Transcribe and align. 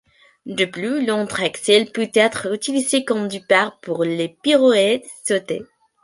De 0.47 0.65
plus, 0.65 1.05
l'entrée 1.05 1.45
Axel 1.45 1.91
peut 1.91 2.09
être 2.15 2.51
utilisée 2.55 3.05
comme 3.05 3.27
départ 3.27 3.79
pour 3.81 4.03
les 4.03 4.29
pirouettes 4.29 5.05
sautées. 5.23 5.61